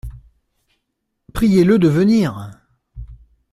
Priez-le 1.31 1.77
de 1.77 1.87
venir. 1.87 2.49